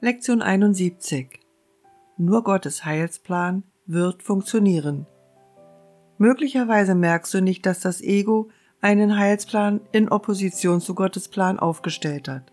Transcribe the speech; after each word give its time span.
Lektion 0.00 0.42
71. 0.42 1.40
Nur 2.18 2.44
Gottes 2.44 2.84
Heilsplan 2.84 3.62
wird 3.86 4.22
funktionieren. 4.22 5.06
Möglicherweise 6.18 6.94
merkst 6.94 7.32
du 7.32 7.40
nicht, 7.40 7.64
dass 7.64 7.80
das 7.80 8.02
Ego 8.02 8.50
einen 8.82 9.16
Heilsplan 9.16 9.80
in 9.92 10.10
Opposition 10.10 10.82
zu 10.82 10.94
Gottes 10.94 11.28
Plan 11.28 11.58
aufgestellt 11.58 12.28
hat. 12.28 12.52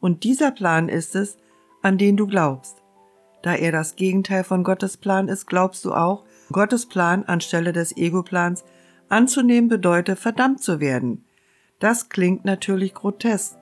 Und 0.00 0.24
dieser 0.24 0.52
Plan 0.52 0.88
ist 0.88 1.14
es, 1.14 1.36
an 1.82 1.98
den 1.98 2.16
du 2.16 2.26
glaubst. 2.26 2.78
Da 3.42 3.54
er 3.54 3.72
das 3.72 3.96
Gegenteil 3.96 4.42
von 4.42 4.64
Gottes 4.64 4.96
Plan 4.96 5.28
ist, 5.28 5.46
glaubst 5.46 5.84
du 5.84 5.92
auch, 5.92 6.24
Gottes 6.50 6.86
Plan 6.86 7.24
anstelle 7.24 7.74
des 7.74 7.94
Ego-Plans 7.94 8.64
anzunehmen 9.10 9.68
bedeutet, 9.68 10.18
verdammt 10.18 10.62
zu 10.62 10.80
werden. 10.80 11.26
Das 11.78 12.08
klingt 12.08 12.46
natürlich 12.46 12.94
grotesk. 12.94 13.59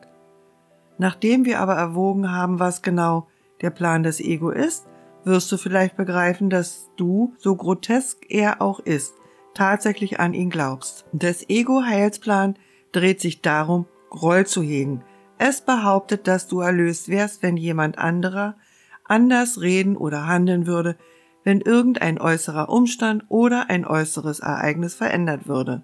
Nachdem 0.98 1.44
wir 1.44 1.60
aber 1.60 1.74
erwogen 1.74 2.32
haben, 2.32 2.58
was 2.58 2.82
genau 2.82 3.28
der 3.62 3.70
Plan 3.70 4.02
des 4.02 4.20
Ego 4.20 4.50
ist, 4.50 4.86
wirst 5.24 5.50
du 5.50 5.56
vielleicht 5.56 5.96
begreifen, 5.96 6.50
dass 6.50 6.90
du, 6.96 7.34
so 7.38 7.56
grotesk 7.56 8.26
er 8.28 8.60
auch 8.60 8.80
ist, 8.80 9.14
tatsächlich 9.54 10.20
an 10.20 10.34
ihn 10.34 10.50
glaubst. 10.50 11.06
Das 11.12 11.48
Ego-Heilsplan 11.48 12.56
dreht 12.92 13.20
sich 13.20 13.42
darum, 13.42 13.86
Groll 14.10 14.46
zu 14.46 14.62
hegen. 14.62 15.04
Es 15.36 15.60
behauptet, 15.60 16.26
dass 16.26 16.48
du 16.48 16.60
erlöst 16.60 17.08
wärst, 17.08 17.42
wenn 17.42 17.56
jemand 17.56 17.98
anderer 17.98 18.56
anders 19.04 19.60
reden 19.60 19.96
oder 19.96 20.26
handeln 20.26 20.66
würde, 20.66 20.96
wenn 21.44 21.60
irgendein 21.60 22.20
äußerer 22.20 22.68
Umstand 22.68 23.24
oder 23.28 23.70
ein 23.70 23.86
äußeres 23.86 24.40
Ereignis 24.40 24.94
verändert 24.94 25.46
würde. 25.46 25.82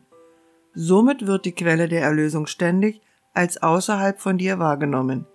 Somit 0.74 1.26
wird 1.26 1.44
die 1.44 1.52
Quelle 1.52 1.88
der 1.88 2.02
Erlösung 2.02 2.46
ständig 2.46 3.00
als 3.34 3.62
außerhalb 3.62 4.20
von 4.20 4.38
dir 4.38 4.58
wahrgenommen. 4.58 5.26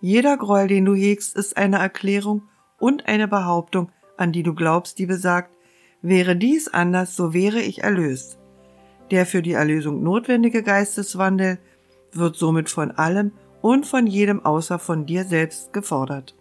Jeder 0.00 0.36
Groll, 0.36 0.68
den 0.68 0.84
du 0.84 0.94
hegst, 0.94 1.36
ist 1.36 1.56
eine 1.56 1.78
Erklärung 1.78 2.42
und 2.78 3.06
eine 3.06 3.28
Behauptung, 3.28 3.90
an 4.16 4.32
die 4.32 4.42
du 4.42 4.54
glaubst, 4.54 4.98
die 4.98 5.06
besagt, 5.06 5.56
wäre 6.02 6.36
dies 6.36 6.68
anders, 6.68 7.16
so 7.16 7.32
wäre 7.32 7.60
ich 7.60 7.82
erlöst. 7.82 8.38
Der 9.10 9.26
für 9.26 9.42
die 9.42 9.52
Erlösung 9.52 10.02
notwendige 10.02 10.62
Geisteswandel 10.62 11.58
wird 12.12 12.36
somit 12.36 12.68
von 12.68 12.90
allem 12.90 13.32
und 13.60 13.86
von 13.86 14.06
jedem 14.06 14.44
außer 14.44 14.78
von 14.78 15.06
dir 15.06 15.24
selbst 15.24 15.72
gefordert. 15.72 16.34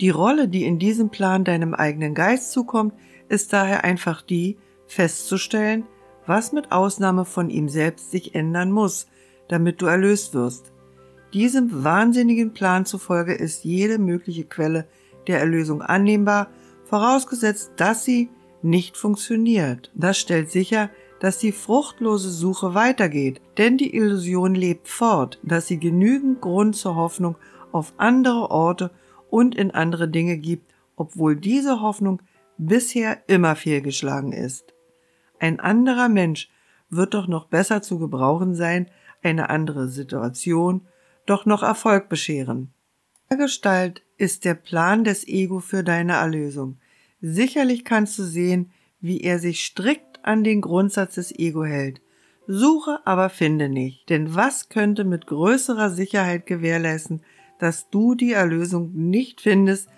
Die 0.00 0.10
Rolle, 0.10 0.48
die 0.48 0.64
in 0.64 0.78
diesem 0.78 1.10
Plan 1.10 1.44
deinem 1.44 1.74
eigenen 1.74 2.14
Geist 2.14 2.52
zukommt, 2.52 2.94
ist 3.28 3.52
daher 3.52 3.84
einfach 3.84 4.22
die, 4.22 4.58
festzustellen, 4.86 5.84
was 6.26 6.52
mit 6.52 6.72
Ausnahme 6.72 7.24
von 7.24 7.50
ihm 7.50 7.68
selbst 7.68 8.10
sich 8.10 8.34
ändern 8.34 8.72
muss, 8.72 9.06
damit 9.48 9.80
du 9.82 9.86
erlöst 9.86 10.34
wirst. 10.34 10.72
Diesem 11.32 11.84
wahnsinnigen 11.84 12.52
Plan 12.52 12.86
zufolge 12.86 13.34
ist 13.34 13.64
jede 13.64 13.98
mögliche 13.98 14.44
Quelle 14.44 14.86
der 15.26 15.40
Erlösung 15.40 15.82
annehmbar, 15.82 16.48
vorausgesetzt, 16.84 17.72
dass 17.76 18.04
sie 18.04 18.30
nicht 18.62 18.96
funktioniert. 18.96 19.90
Das 19.94 20.18
stellt 20.18 20.50
sicher, 20.50 20.90
dass 21.20 21.38
die 21.38 21.52
fruchtlose 21.52 22.30
Suche 22.30 22.74
weitergeht, 22.74 23.40
denn 23.58 23.78
die 23.78 23.94
Illusion 23.94 24.54
lebt 24.54 24.88
fort, 24.88 25.38
dass 25.42 25.66
sie 25.66 25.78
genügend 25.78 26.40
Grund 26.40 26.76
zur 26.76 26.94
Hoffnung 26.96 27.36
auf 27.72 27.94
andere 27.96 28.50
Orte 28.50 28.90
und 29.30 29.54
in 29.54 29.70
andere 29.70 30.08
Dinge 30.08 30.38
gibt, 30.38 30.72
obwohl 30.96 31.36
diese 31.36 31.80
Hoffnung 31.80 32.22
bisher 32.58 33.22
immer 33.28 33.56
fehlgeschlagen 33.56 34.32
ist. 34.32 34.74
Ein 35.38 35.60
anderer 35.60 36.08
Mensch 36.08 36.50
wird 36.88 37.14
doch 37.14 37.26
noch 37.26 37.46
besser 37.46 37.82
zu 37.82 37.98
gebrauchen 37.98 38.54
sein, 38.54 38.88
eine 39.22 39.50
andere 39.50 39.88
Situation, 39.88 40.82
doch 41.26 41.46
noch 41.46 41.62
Erfolg 41.62 42.08
bescheren. 42.08 42.72
Gestalt 43.28 44.02
ist 44.18 44.44
der 44.44 44.54
Plan 44.54 45.04
des 45.04 45.26
Ego 45.26 45.60
für 45.60 45.82
deine 45.82 46.14
Erlösung. 46.14 46.78
Sicherlich 47.20 47.84
kannst 47.84 48.18
du 48.18 48.22
sehen, 48.22 48.70
wie 49.00 49.20
er 49.20 49.38
sich 49.38 49.64
strikt 49.64 50.24
an 50.24 50.44
den 50.44 50.60
Grundsatz 50.60 51.16
des 51.16 51.36
Ego 51.36 51.64
hält. 51.64 52.00
Suche, 52.46 53.00
aber 53.04 53.28
finde 53.28 53.68
nicht. 53.68 54.08
Denn 54.08 54.34
was 54.34 54.68
könnte 54.68 55.04
mit 55.04 55.26
größerer 55.26 55.90
Sicherheit 55.90 56.46
gewährleisten, 56.46 57.22
dass 57.58 57.90
du 57.90 58.14
die 58.14 58.32
Erlösung 58.32 58.92
nicht 58.94 59.40
findest, 59.40 59.88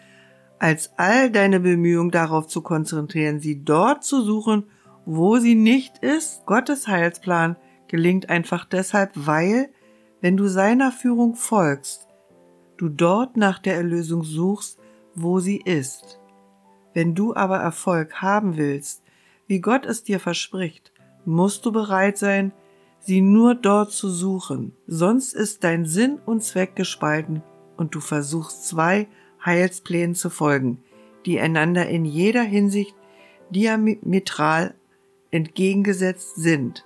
als 0.58 0.92
all 0.96 1.30
deine 1.30 1.60
Bemühungen 1.60 2.10
darauf 2.10 2.46
zu 2.46 2.62
konzentrieren, 2.62 3.40
sie 3.40 3.64
dort 3.64 4.04
zu 4.04 4.22
suchen, 4.22 4.64
wo 5.04 5.38
sie 5.38 5.54
nicht 5.54 5.98
ist? 5.98 6.46
Gottes 6.46 6.88
Heilsplan 6.88 7.56
gelingt 7.88 8.30
einfach 8.30 8.64
deshalb, 8.64 9.10
weil, 9.14 9.70
wenn 10.20 10.36
du 10.36 10.46
seiner 10.46 10.92
Führung 10.92 11.34
folgst, 11.34 12.06
du 12.76 12.88
dort 12.88 13.36
nach 13.36 13.58
der 13.58 13.74
Erlösung 13.74 14.22
suchst, 14.22 14.78
wo 15.14 15.40
sie 15.40 15.58
ist. 15.58 16.20
Wenn 16.94 17.14
du 17.14 17.34
aber 17.34 17.58
Erfolg 17.58 18.22
haben 18.22 18.56
willst, 18.56 19.02
wie 19.46 19.60
Gott 19.60 19.86
es 19.86 20.04
dir 20.04 20.20
verspricht, 20.20 20.92
musst 21.24 21.66
du 21.66 21.72
bereit 21.72 22.18
sein, 22.18 22.52
sie 23.00 23.20
nur 23.20 23.54
dort 23.54 23.92
zu 23.92 24.08
suchen, 24.08 24.76
sonst 24.86 25.34
ist 25.34 25.64
dein 25.64 25.86
Sinn 25.86 26.18
und 26.24 26.42
Zweck 26.42 26.76
gespalten 26.76 27.42
und 27.76 27.94
du 27.94 28.00
versuchst 28.00 28.68
zwei 28.68 29.08
Heilsplänen 29.44 30.14
zu 30.14 30.30
folgen, 30.30 30.82
die 31.24 31.40
einander 31.40 31.88
in 31.88 32.04
jeder 32.04 32.42
Hinsicht 32.42 32.94
diametral 33.50 34.74
entgegengesetzt 35.30 36.36
sind. 36.36 36.84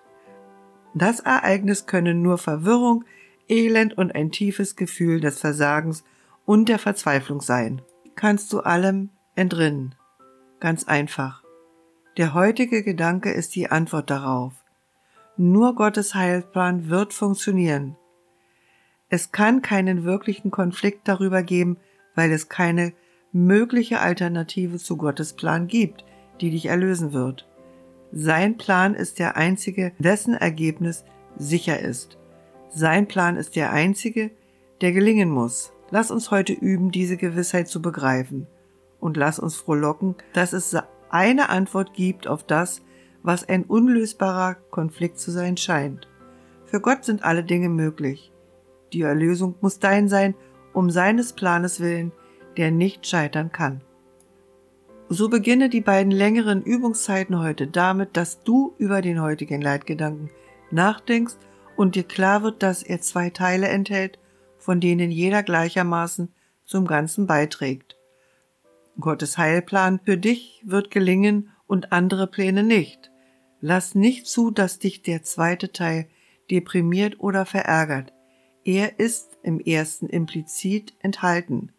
Das 0.95 1.21
Ereignis 1.21 1.87
könne 1.87 2.15
nur 2.15 2.39
Verwirrung, 2.39 3.05
Elend 3.49 3.97
und 3.97 4.15
ein 4.15 4.31
tiefes 4.31 4.77
Gefühl 4.77 5.21
des 5.21 5.41
Versagens 5.41 6.05
und 6.45 6.69
der 6.69 6.79
Verzweiflung 6.79 7.41
sein. 7.41 7.83
Kannst 8.15 8.53
du 8.53 8.61
allem 8.61 9.11
entrinnen. 9.35 9.95
Ganz 10.61 10.85
einfach. 10.85 11.43
Der 12.19 12.35
heutige 12.35 12.83
Gedanke 12.83 13.33
ist 13.33 13.55
die 13.55 13.71
Antwort 13.71 14.11
darauf. 14.11 14.53
Nur 15.37 15.75
Gottes 15.75 16.15
Heilplan 16.15 16.91
wird 16.91 17.15
funktionieren. 17.15 17.97
Es 19.09 19.33
kann 19.33 19.63
keinen 19.63 20.05
wirklichen 20.05 20.51
Konflikt 20.51 21.09
darüber 21.09 21.43
geben, 21.43 21.79
weil 22.15 22.31
es 22.33 22.49
keine 22.49 22.93
mögliche 23.33 24.01
Alternative 24.01 24.79
zu 24.79 24.97
Gottes 24.99 25.33
Plan 25.33 25.69
gibt, 25.69 26.05
die 26.41 26.51
dich 26.51 26.67
erlösen 26.67 27.13
wird. 27.13 27.49
Sein 28.13 28.59
Plan 28.59 28.95
ist 28.95 29.19
der 29.19 29.37
einzige, 29.37 29.93
dessen 29.99 30.35
Ergebnis 30.35 31.05
sicher 31.39 31.81
ist. 31.81 32.19
Sein 32.69 33.09
Plan 33.09 33.39
ist 33.39 33.57
der 33.57 33.73
einzige, 33.73 34.31
der 34.83 34.93
gelingen 34.93 35.31
muss. 35.31 35.73
Lass 35.91 36.11
uns 36.11 36.31
heute 36.31 36.53
üben, 36.53 36.91
diese 36.91 37.17
Gewissheit 37.17 37.69
zu 37.69 37.81
begreifen. 37.81 38.47
Und 39.01 39.17
lass 39.17 39.39
uns 39.39 39.57
frohlocken, 39.57 40.15
dass 40.35 40.53
es 40.53 40.77
eine 41.09 41.49
Antwort 41.49 41.95
gibt 41.95 42.27
auf 42.27 42.45
das, 42.45 42.83
was 43.23 43.49
ein 43.49 43.65
unlösbarer 43.65 44.57
Konflikt 44.71 45.19
zu 45.19 45.31
sein 45.31 45.57
scheint. 45.57 46.07
Für 46.67 46.81
Gott 46.81 47.05
sind 47.05 47.25
alle 47.25 47.45
Dinge 47.45 47.69
möglich. 47.69 48.31
Die 48.93 49.03
Erlösung 49.03 49.55
muss 49.61 49.79
dein 49.79 50.09
sein, 50.09 50.35
um 50.75 50.91
seines 50.91 51.33
Planes 51.33 51.81
willen, 51.81 52.13
der 52.57 52.71
nicht 52.71 53.07
scheitern 53.07 53.53
kann. 53.53 53.83
So 55.13 55.29
beginne 55.29 55.69
die 55.69 55.83
beiden 55.83 56.11
längeren 56.11 56.63
Übungszeiten 56.63 57.39
heute 57.39 57.67
damit, 57.67 58.17
dass 58.17 58.43
du 58.45 58.75
über 58.79 59.03
den 59.03 59.21
heutigen 59.21 59.61
Leitgedanken 59.61 60.31
nachdenkst 60.71 61.37
und 61.77 61.97
dir 61.97 62.05
klar 62.05 62.43
wird, 62.43 62.63
dass 62.63 62.83
er 62.83 63.03
zwei 63.03 63.29
Teile 63.29 63.69
enthält, 63.69 64.19
von 64.57 64.81
denen 64.81 65.11
jeder 65.11 65.43
gleichermaßen 65.43 66.33
zum 66.65 66.87
Ganzen 66.87 67.27
beiträgt. 67.27 67.99
Gottes 68.99 69.37
Heilplan 69.37 70.01
für 70.03 70.17
dich 70.17 70.63
wird 70.65 70.91
gelingen 70.91 71.51
und 71.67 71.93
andere 71.93 72.27
Pläne 72.27 72.63
nicht. 72.63 73.11
Lass 73.61 73.95
nicht 73.95 74.27
zu, 74.27 74.51
dass 74.51 74.79
dich 74.79 75.03
der 75.03 75.23
zweite 75.23 75.73
Teil 75.73 76.09
deprimiert 76.51 77.21
oder 77.21 77.45
verärgert. 77.45 78.15
Er 78.65 78.99
ist 78.99 79.37
im 79.43 79.61
ersten 79.61 80.07
implizit 80.07 80.95
enthalten 81.01 81.71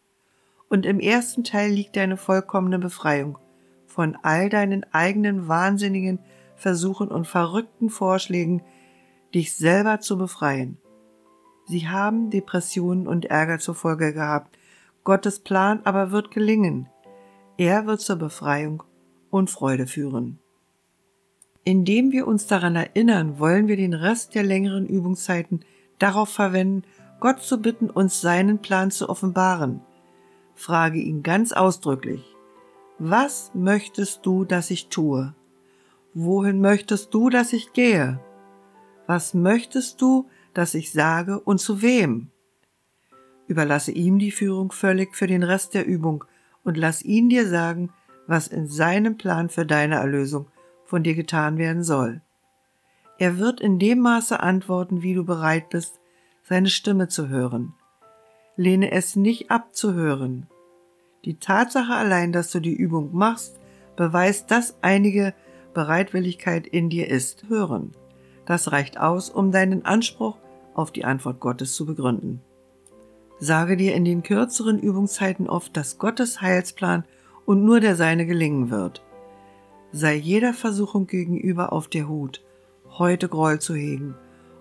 und 0.73 0.87
im 0.87 0.99
ersten 0.99 1.43
Teil 1.43 1.71
liegt 1.71 1.95
deine 1.97 2.17
vollkommene 2.17 2.79
Befreiung 2.79 3.37
von 3.85 4.17
all 4.23 4.49
deinen 4.49 4.83
eigenen 4.91 5.47
wahnsinnigen 5.47 6.17
Versuchen 6.55 7.09
und 7.09 7.27
verrückten 7.27 7.91
Vorschlägen, 7.91 8.63
dich 9.35 9.55
selber 9.55 9.99
zu 9.99 10.17
befreien. 10.17 10.79
Sie 11.67 11.87
haben 11.87 12.31
Depressionen 12.31 13.05
und 13.05 13.25
Ärger 13.25 13.59
zur 13.59 13.75
Folge 13.75 14.13
gehabt, 14.13 14.57
Gottes 15.03 15.41
Plan 15.41 15.81
aber 15.83 16.09
wird 16.09 16.31
gelingen. 16.31 16.89
Er 17.55 17.85
wird 17.85 18.01
zur 18.01 18.15
Befreiung 18.15 18.81
und 19.29 19.51
Freude 19.51 19.85
führen. 19.85 20.39
Indem 21.63 22.11
wir 22.11 22.25
uns 22.25 22.47
daran 22.47 22.75
erinnern, 22.75 23.37
wollen 23.37 23.67
wir 23.67 23.77
den 23.77 23.93
Rest 23.93 24.33
der 24.33 24.41
längeren 24.41 24.87
Übungszeiten 24.87 25.63
darauf 25.99 26.29
verwenden, 26.29 26.81
Gott 27.19 27.41
zu 27.41 27.61
bitten, 27.61 27.91
uns 27.91 28.21
seinen 28.21 28.57
Plan 28.57 28.89
zu 28.89 29.07
offenbaren– 29.07 29.81
frage 30.55 30.99
ihn 30.99 31.23
ganz 31.23 31.51
ausdrücklich, 31.51 32.23
was 32.99 33.51
möchtest 33.53 34.25
du, 34.25 34.45
dass 34.45 34.71
ich 34.71 34.87
tue? 34.87 35.33
Wohin 36.13 36.61
möchtest 36.61 37.13
du, 37.13 37.29
dass 37.29 37.53
ich 37.53 37.73
gehe? 37.73 38.19
Was 39.07 39.33
möchtest 39.33 40.01
du, 40.01 40.29
dass 40.53 40.73
ich 40.73 40.91
sage 40.91 41.39
und 41.39 41.59
zu 41.59 41.81
wem? 41.81 42.29
Überlasse 43.47 43.91
ihm 43.91 44.19
die 44.19 44.31
Führung 44.31 44.71
völlig 44.71 45.15
für 45.15 45.27
den 45.27 45.43
Rest 45.43 45.73
der 45.73 45.85
Übung 45.85 46.23
und 46.63 46.77
lass 46.77 47.01
ihn 47.01 47.29
dir 47.29 47.47
sagen, 47.47 47.91
was 48.27 48.47
in 48.47 48.67
seinem 48.67 49.17
Plan 49.17 49.49
für 49.49 49.65
deine 49.65 49.95
Erlösung 49.95 50.47
von 50.85 51.03
dir 51.03 51.15
getan 51.15 51.57
werden 51.57 51.83
soll. 51.83 52.21
Er 53.17 53.37
wird 53.37 53.59
in 53.59 53.79
dem 53.79 53.99
Maße 53.99 54.39
antworten, 54.39 55.01
wie 55.01 55.13
du 55.13 55.25
bereit 55.25 55.69
bist, 55.69 55.99
seine 56.43 56.69
Stimme 56.69 57.07
zu 57.07 57.27
hören. 57.27 57.73
Lehne 58.55 58.91
es 58.91 59.15
nicht 59.15 59.49
ab 59.49 59.75
zu 59.75 59.93
hören. 59.93 60.47
Die 61.25 61.39
Tatsache 61.39 61.93
allein, 61.93 62.31
dass 62.31 62.51
du 62.51 62.59
die 62.59 62.75
Übung 62.75 63.09
machst, 63.13 63.59
beweist, 63.95 64.51
dass 64.51 64.75
einige 64.81 65.33
Bereitwilligkeit 65.73 66.67
in 66.67 66.89
dir 66.89 67.07
ist. 67.07 67.49
Hören. 67.49 67.95
Das 68.45 68.71
reicht 68.71 68.99
aus, 68.99 69.29
um 69.29 69.51
deinen 69.51 69.85
Anspruch 69.85 70.37
auf 70.73 70.91
die 70.91 71.05
Antwort 71.05 71.39
Gottes 71.39 71.73
zu 71.73 71.85
begründen. 71.85 72.41
Sage 73.39 73.77
dir 73.77 73.95
in 73.95 74.05
den 74.05 74.23
kürzeren 74.23 74.79
Übungszeiten 74.79 75.49
oft, 75.49 75.75
dass 75.75 75.97
Gottes 75.97 76.41
Heilsplan 76.41 77.05
und 77.45 77.65
nur 77.65 77.79
der 77.79 77.95
seine 77.95 78.25
gelingen 78.25 78.69
wird. 78.69 79.03
Sei 79.91 80.15
jeder 80.15 80.53
Versuchung 80.53 81.07
gegenüber 81.07 81.73
auf 81.73 81.87
der 81.87 82.07
Hut, 82.07 82.41
heute 82.97 83.27
Groll 83.27 83.59
zu 83.59 83.75
hegen 83.75 84.15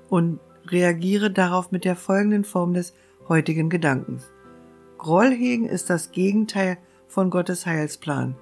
und 0.08 0.40
reagiere 0.66 1.30
darauf 1.30 1.72
mit 1.72 1.84
der 1.84 1.96
folgenden 1.96 2.44
Form 2.44 2.74
des 2.74 2.94
heutigen 3.28 3.70
Gedankens. 3.70 4.30
Groll 4.98 5.30
hegen 5.30 5.66
ist 5.66 5.90
das 5.90 6.12
Gegenteil 6.12 6.78
von 7.08 7.30
Gottes 7.30 7.66
Heilsplan 7.66 8.36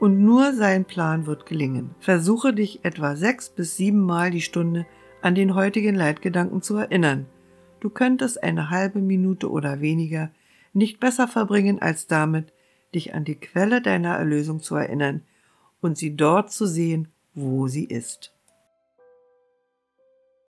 und 0.00 0.24
nur 0.24 0.54
sein 0.54 0.84
Plan 0.84 1.26
wird 1.26 1.46
gelingen. 1.46 1.94
Versuche 2.00 2.52
dich 2.52 2.84
etwa 2.84 3.16
sechs 3.16 3.50
bis 3.50 3.76
sieben 3.76 4.00
Mal 4.00 4.30
die 4.30 4.40
Stunde 4.40 4.86
an 5.22 5.34
den 5.34 5.54
heutigen 5.54 5.94
Leitgedanken 5.94 6.62
zu 6.62 6.76
erinnern. 6.76 7.26
Du 7.80 7.90
könntest 7.90 8.42
eine 8.42 8.70
halbe 8.70 9.00
Minute 9.00 9.50
oder 9.50 9.80
weniger 9.80 10.30
nicht 10.72 11.00
besser 11.00 11.28
verbringen 11.28 11.80
als 11.80 12.06
damit, 12.06 12.52
dich 12.94 13.14
an 13.14 13.24
die 13.24 13.36
Quelle 13.36 13.82
deiner 13.82 14.16
Erlösung 14.16 14.60
zu 14.60 14.76
erinnern 14.76 15.22
und 15.80 15.96
sie 15.96 16.16
dort 16.16 16.50
zu 16.50 16.66
sehen, 16.66 17.08
wo 17.34 17.68
sie 17.68 17.84
ist. 17.84 18.32